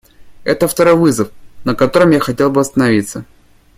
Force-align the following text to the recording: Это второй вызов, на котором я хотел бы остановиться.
Это 0.45 0.67
второй 0.67 0.95
вызов, 0.95 1.29
на 1.63 1.75
котором 1.75 2.09
я 2.09 2.19
хотел 2.19 2.49
бы 2.49 2.59
остановиться. 2.61 3.23